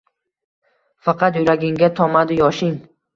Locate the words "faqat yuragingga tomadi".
1.07-2.39